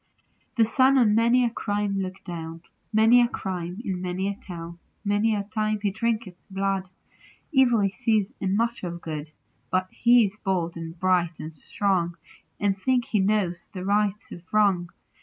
[0.55, 4.79] The Sun on many a crime looks down; Many a crime in many a town;
[5.05, 6.89] Many a time he drinketh blood;
[7.51, 9.31] Evil he sees, and much of good;
[9.69, 12.17] But he is bold, and bright, and strong,
[12.59, 14.89] And thinks he knows the right of wrong.